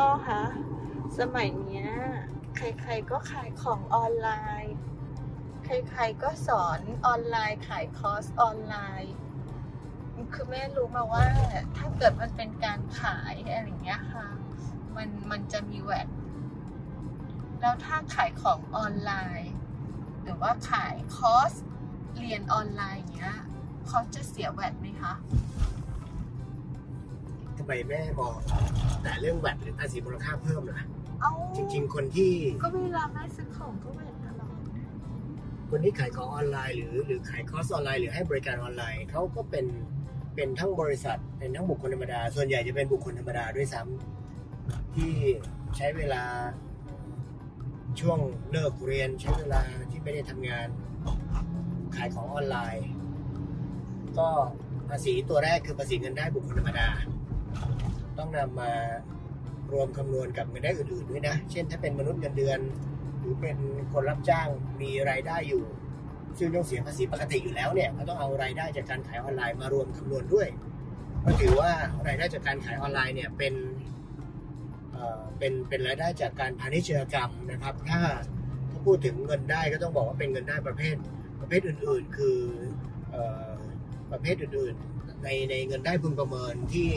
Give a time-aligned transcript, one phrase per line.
[0.00, 0.42] พ่อคะ
[1.18, 1.88] สมัยเนี้ย
[2.56, 4.28] ใครๆก็ขายของออนไล
[4.64, 4.76] น์
[5.64, 9.14] ใครๆก็สอนออนไลน์ขายคอร์สออนไลน์
[10.32, 11.26] คือแม่รู้มาว่า
[11.76, 14.26] ถ้าเกิดมันเป็นการขายอะไรอย่างเงี้ยค่ะ
[14.96, 16.08] มันมันจะมี VAT
[17.60, 19.54] แล้วถ้าขายของออนไลน์
[20.22, 21.52] หรือว่าขายคอร์ส
[22.18, 23.38] เรียนออนไลน์เงี้ย
[23.88, 28.34] เขาจะเสีย VAT ไหมคะำไมแม่มอง
[29.02, 30.82] แต่เรื่องแวดหรือภาษีมูลค่าเพิ่มล่ะ
[31.20, 32.32] เอาจริง ๆ คนที่
[32.62, 34.56] ก็เวลาแม่ซื้อของก็แวดตลอด
[35.70, 39.66] คนที่ขายของออนไลน์หรือหรือขายคอร์สออนไลน์หรือให้บริการออนไลน์เขาก็เป็น
[40.34, 45.12] เป็นทั้งบริษัทเป็นทั้งบุคคลธรรมดา ส่วนใหญ่จะเป็นบุคคลธรรมดาด้วยซ้ำที่
[45.76, 46.22] ใช้เวลา
[48.00, 48.18] ช่วง
[48.50, 50.68] เลิกเรียน ใช้เวลาที่ไม่ได้ทำงาน
[51.96, 52.86] ขายของออนไลน์
[54.18, 54.28] ก็
[54.88, 56.88] ภาษีตัวแรกคือภาษีเงินได้บุคคลธรรมดา
[58.18, 58.70] ต้องนำมา
[59.72, 62.58] รวมคำนวณกับเงินได้อื่นๆด้วยนะ เช่นถ้าเป็นมนุษย์เงินเดือน
[63.18, 63.56] หรือเป็น
[63.92, 64.48] คนรับจ้าง
[64.82, 65.64] มีรายได้อยู่
[66.38, 70.48] ซึ่งต้องเสียภาษีปกติอยู่แล้วเนี่ยก็ต้องเอารายได้จากการขายออนไลน์มารวมคำนวณด้วย
[71.24, 71.70] ก็ถือว่า
[72.06, 73.54] รายได้จากการขายออนไลน์เนี่ยเป็น
[74.92, 78.00] เอ่อเป็นเป็นรายได้จากการพาณิชยกรรมนะครับ ถ้า
[78.70, 80.96] ถ้าพูดถึงเงินได้ก็ต้องบอกว่าเป็นเงินได้ประเภท
[81.40, 82.38] ประเภทอื่นๆ คือ
[83.14, 83.16] อ
[84.12, 86.88] ประเภทอื่นๆในในเงินได้พึงประเมินที่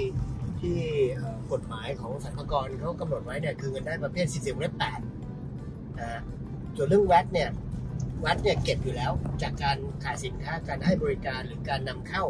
[0.62, 0.80] ที่
[1.16, 6.22] เอ่อกฎหมายของสรรพากรเขากำหนดไว้เนี่ยคือเงินได้ประเภท 40เล็บ8นะฮะ
[6.76, 7.50] ส่วนเรื่องแวดเนี่ย
[8.22, 12.26] แวดเนี่ยเก็บอยู่แล้วจากการขายสินค้าการให้บริการหรือการนำเข้า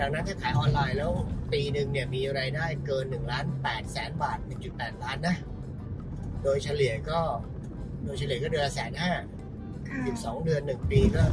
[0.00, 1.12] ดังนั้นถ้าขายออนไลน์แล้ว
[1.52, 4.38] ปีหนึ่งเนี่ยมีรายได้เกิน1ล้าน8แสนบาท
[4.70, 5.36] 1.8 ล้านนะ
[6.42, 7.20] โดยเฉลี่ยก็
[8.04, 9.12] โดยเฉลี่ยก็เดือนละแสนห้า
[9.88, 11.24] ค่ะสิบสองเดือนหนึ่งปีก็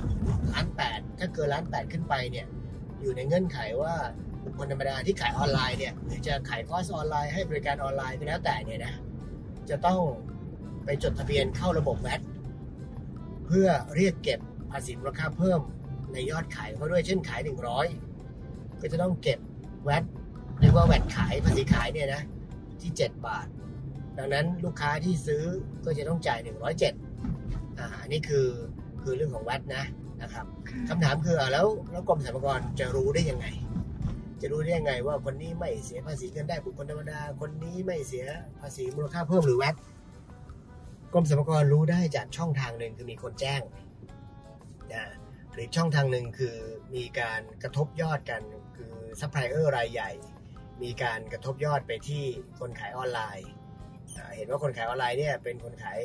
[0.54, 2.48] ล้านแปดถ้าเกินล้านแปดขึ้นไปเนี่ย
[3.02, 3.96] อยู่ในเงื่อนไขว่า
[4.32, 8.94] บุ คคลธรรมดาที่ขายออนไลน์เนี่ยหรือจะขายคอร์สออนไลน์ให้บริการออนไลน์ก็แล้วแต่เนี่ยนะ
[9.70, 10.02] จะต้อง
[10.86, 12.22] ไปจดทะเบียนเข้าระบบ VAT
[13.46, 14.40] เพื่อเรียกเก็บ
[14.72, 15.62] ภาษีมูลค่าเพิ่ม
[16.14, 17.42] ในยอดขายเขาด้วยเช่นขาย
[18.12, 19.40] 100 ก็จะต้องเก็บ
[19.84, 20.04] VAT
[20.60, 22.22] เรียกว่าแวดขายภาษีขายเนี่ยนะ
[22.82, 23.48] ที่ 7 บาท
[24.18, 25.44] ดังนั้นลูกค้าที่ซื้อ
[25.86, 28.48] ก็จะต้องจ่าย 107อ่าอันนี้คือ
[29.02, 29.84] คือเรื่องของแวดนะ
[30.22, 30.46] นะครับ
[30.90, 33.46] คำถามคืออะแล้วแล้วกรมสรรพากรจะรู้ได้ยังไง
[34.44, 38.26] จะรู้ได้ยังไงว่าคนนี้ไม่เสียภาษีเงินได้บุคคลธรรมดา คนนี้ไม่เสีย
[38.60, 39.76] ภาษีมูลค่าเพิ่มหรือแวด
[41.14, 43.62] กรมสรรพากรรู้ได้จากช่องทางหนึ่งคือมีคนแจ้ง
[44.94, 45.06] นะ
[45.54, 46.56] หรือช่องทางหนึ่งคือ
[46.96, 48.42] มีการกระทบยอดกัน
[48.76, 50.12] คือซัพพลายเออร์รายใหญ่
[50.84, 52.24] มีการกระทบยอดไปที่
[52.60, 53.50] คนขายออนไลน์
[54.36, 56.00] เห็นว่าคนขายออนไลน์เนี่ยเป็นคนขาย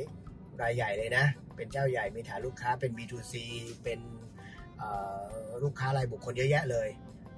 [0.63, 1.25] รายใหญ่เลยนะ
[1.57, 3.35] เป็นเจ้าใหญ่มีฐานลูกค้าเป็น B2C
[3.85, 4.01] เป็น
[5.63, 6.89] ลูกค้ารายบุคคลเยอะแยะเลย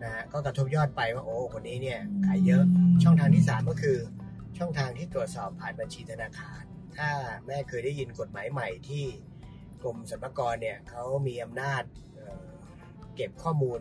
[0.03, 2.63] นะฮะก็กระทบยอดไปว่าโอ้คนนี้เนี่ยขายเยอะ
[3.03, 3.99] ช่องทางที่ 3 ก็คือ
[4.59, 6.63] ช่องทางที่ตรวจสอบผ่านบัญชีธนาคาร
[6.97, 7.11] ถ้า
[7.47, 9.05] แม่เคยได้ยินกฎหมายใหม่ที่
[9.83, 11.83] กรมสรรพากรเนี่ยเขามีอำนาจ
[12.17, 12.49] เอ่อ
[13.17, 13.81] เก็บข้อมูล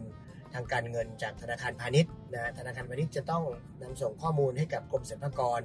[0.53, 3.43] ทางการเงินจากธนาคารพาณิชย์นะธนาคารพาณิชย์จะต้อง
[3.81, 5.61] นำส่งข้อมูลให้กับกรมสรรพากร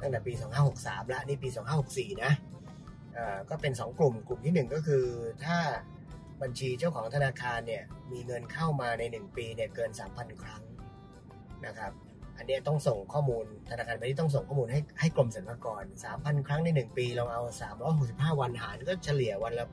[0.00, 0.32] ตั้งแต่ปี
[0.72, 1.48] 2563 แล้วนี่ปี
[1.86, 2.32] 2564 นะ
[3.14, 5.04] เอ่อก็เป็น 2 กลุ่มกลุ่มที่ 1 ก็คือ
[5.44, 5.58] ถ้า
[6.42, 7.82] บัญชีเจ้าของธนาคารเนี่ย
[8.12, 10.62] มีเงินเข้ามาใน 1 ปีเนี่ยเกิน 3,000 ครั้ง
[11.66, 11.92] นะครับ
[12.36, 15.84] อันเนี้ยต้องส่งข้อมูลธนาคารพาณิชย์ต้องส่งข้อมูลให้ให้กรมสรรพากร
[16.14, 17.42] 3,000 ครั้งใน 1 ปีลองเอา
[17.90, 19.66] 365 วันหารก็เฉลี่ยวันละ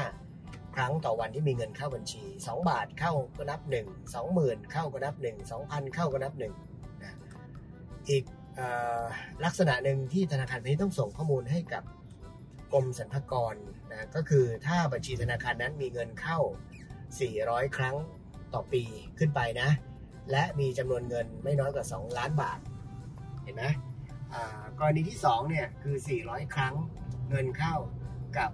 [0.00, 3.74] 8.5 ครั้งต่อวันที่มีเงินเข้าบัญชี 2 บาทเข้าก็นับ 1
[4.22, 6.42] 20,000 เข้าก็นับ 1 2,000 เข้าก็นับ1
[7.02, 7.16] นะ
[8.08, 8.24] อีก
[8.58, 8.60] อ
[9.00, 9.02] อ
[9.44, 11.82] ลักษณะหนึ่งที่ธนาคารพาณิชย์ต้องส่งข้อมูลให้กับ
[12.72, 13.54] กรมสรรพากร
[13.92, 16.38] นะก็คือถ้าบัญชีธนาคารนั้นมีเงินเข้า
[17.08, 17.96] 400 ครั้ง
[18.54, 18.82] ต่อปี
[19.18, 19.70] ขึ้นไปนะ
[20.30, 22.58] และมีจำนวนเงินไม่น้อยกว่า 2 ล้านบาท
[23.44, 23.64] เห็นไหม
[24.78, 26.74] กรณีที่2เนี่ยคือ 400 ครั้ง
[27.30, 27.74] เงินเข้า
[28.38, 28.50] กับ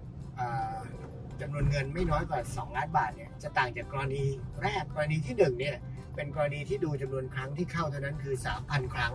[1.41, 4.25] จำนวนเงินไม่น้อยกว่า 2 ล้านบาทเนี่ยจะต่างจากกรณี
[4.63, 5.77] แรกกรณีที่1เนี่ย
[6.15, 9.13] เป็นกรณีที่ดูจำนวนครั้งที่เข้าเท่านั้นคือ 3,000 ครั้ง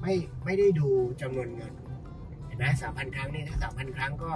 [0.00, 0.14] ไม่
[0.44, 0.88] ไม่ได้ดู
[1.22, 1.72] จำนวนเงิน
[2.62, 4.30] เห็นไหม3,000ครั้งนี่ถ้า3,000ครั้งก็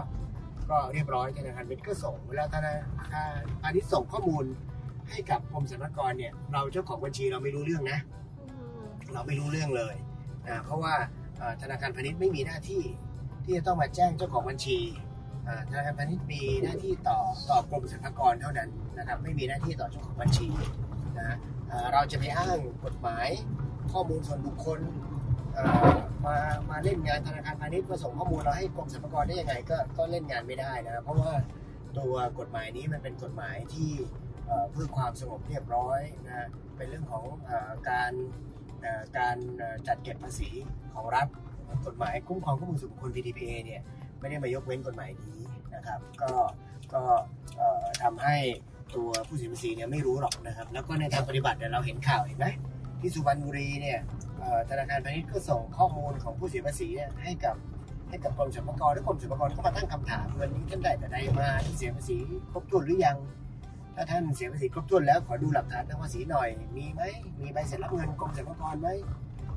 [0.71, 2.75] ก็เรียบร้อยธนาคารเป็นก็ส่งเวลาธนา
[3.13, 4.45] คารพาณิชย์ส่งข้อมูล
[5.11, 7.99] ให้กับกรมสรรพากรเนี่ย เราเจ้าของบัญชีเราไม่รู้เรื่องนะ
[9.13, 9.95] เราไม่รู้เรื่องเลย
[10.49, 10.95] นะเพราะว่า
[11.39, 12.83] เอ่อธนาคารพาณิชย์ไม่มีหน้าที่
[13.45, 14.79] ที่จะต้องมาแจ้งเจ้าของบัญชี
[15.47, 17.19] อ่าธนาคารพาณิชย์มีหน้าที่ต่อ
[17.51, 18.69] ต่อกรมสรรพากรเท่านั้น
[18.99, 20.49] นะครับไม่มีหน้าที่ต่อเจ้าของบัญชี
[21.19, 21.37] นะ
[21.69, 23.29] เอ่อเราจะไปอ้างกฎหมาย
[23.93, 25.16] ข้อมูลส่วนบุคคลเอ่อ
[26.27, 26.37] มา
[26.71, 31.33] มาเล่นงานธนาคารพาณิชย์มาส่งข้อมูลเราให้กรมสรรพากรได้ยังไงก็ก็เล่นงานไม่ได้นะเพราะว่า
[31.99, 33.91] ตัวกฎหมายนี้มันเป็นกฎหมายที่
[34.73, 37.51] เพื่อความสงบเรียบร้อยนะเป็นเรื่องของอ
[37.89, 38.13] การ
[39.19, 39.37] การ
[39.87, 40.51] จัดเก็บภาษี
[40.95, 41.27] ของรัฐ
[41.87, 43.83] กฎหมายคุ้มครองข้อมูลส่วนบุคคล PDPA เนี่ย
[44.21, 45.41] ไม่ได้มายกเว้นกฎหมายนี้
[45.75, 46.33] นะครับ ก็
[46.95, 47.03] ก็
[48.03, 48.37] ทำให้
[48.95, 52.47] ตัวผู้เสียภาษีเนี่ยไม่รู้หรอกนะครับ แล้วก็ในทางปฏิบัติเนี่ยเราเห็นข่าวเห็นไหม
[53.01, 53.99] ที่สุพรรณบุรีเนี่ย
[54.71, 56.89] ธนาคารพาณิชย์ก็ส่งข้อมูลของผู้เสียภาษี
[57.25, 57.57] ให้กับ
[58.09, 62.19] ให้กับกรมสรรพากรและกรมสรรพากรก็มาตั้งคำถามเงินนี้ท่านได้แต่ใดมาเสียภาษี
[62.53, 63.17] ครบถ้วนหรือยัง
[63.95, 67.03] ถ้าท่านเสียภาษีครบถ้วนแล้วขอดูหลักฐานทางภาษีหน่อย มีไหม
[67.41, 68.89] มีใบเสร็จรับเงินกรมสรรพากรไหม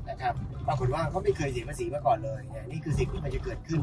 [0.08, 0.34] นะครับ
[0.66, 3.80] ปรากฏว่าเขาไม่เคยเสียภาษีมาก่อนเลยเนี่ยนี่คือสิ่งที่มันจะเกิดขึ้น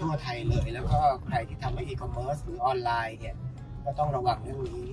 [0.00, 3.34] ทั่วไทยเลย แล้วก็ใครที่ทำให้อีคอมเมิร์ซหรือออนไลน์เนี่ย
[3.84, 4.88] ก็ต้องระวังเรื่องนี้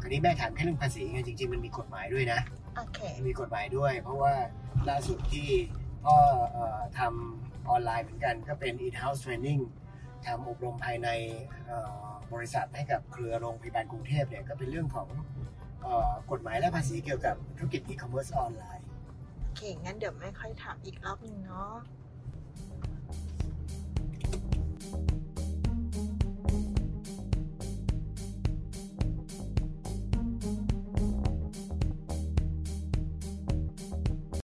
[0.00, 2.40] คราวนี้แม่ถามแค่เรื่องภาษีไงจริงๆมันมีกฎหมายด้วยนะ
[2.78, 4.34] โอเค มีกฎหมายด้วย เพราะว่า
[4.88, 5.48] ล่าสุดที่
[6.04, 6.16] พ่อ
[6.52, 9.60] เอ่อทำออนไลน์เหมือนกันก็เป็น in-house training
[10.26, 11.08] ทำอบรมภายใน
[11.66, 15.08] เอ่อบริษัทให้กับเครือโรงพยาบาลกรุงเทพเนี่ยก็เป็นเรื่องของ
[15.82, 18.86] เอ่อกฎหมายและภาษีเกี่ยวกับธุรกิจ e-commerce ออนไลน์
[19.42, 21.72] โอเค งั้นเดี๋ยวไม่ค่อยถามอีกรอบหนึงเนาะ